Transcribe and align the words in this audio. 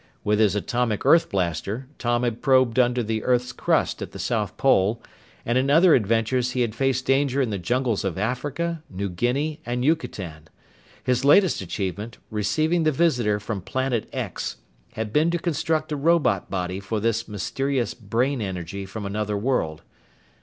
With 0.23 0.39
his 0.39 0.55
atomic 0.55 1.05
earth 1.05 1.29
blaster, 1.29 1.87
Tom 1.99 2.23
had 2.23 2.41
probed 2.41 2.79
under 2.79 3.03
the 3.03 3.23
earth's 3.23 3.51
crust 3.51 4.01
at 4.01 4.13
the 4.13 4.17
South 4.17 4.57
Pole, 4.57 4.99
and 5.45 5.59
in 5.59 5.69
other 5.69 5.93
adventures 5.93 6.53
he 6.53 6.61
had 6.61 6.73
faced 6.73 7.05
danger 7.05 7.39
in 7.39 7.51
the 7.51 7.59
jungles 7.59 8.03
of 8.03 8.17
Africa, 8.17 8.81
New 8.89 9.09
Guinea, 9.09 9.59
and 9.63 9.85
Yucatan. 9.85 10.47
His 11.03 11.23
latest 11.23 11.61
achievement, 11.61 12.17
receiving 12.31 12.81
the 12.81 12.91
visitor 12.91 13.39
from 13.39 13.61
Planet 13.61 14.09
X, 14.11 14.57
had 14.93 15.13
been 15.13 15.29
to 15.29 15.37
construct 15.37 15.91
a 15.91 15.95
robot 15.95 16.49
body 16.49 16.79
for 16.79 16.99
this 16.99 17.27
mysterious 17.27 17.93
brain 17.93 18.41
energy 18.41 18.87
from 18.87 19.05
another 19.05 19.37
world. 19.37 19.83